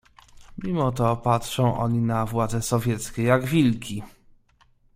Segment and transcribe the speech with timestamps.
[0.63, 4.03] "Mimo to patrzą oni na władzę sowieckie, jak wilki."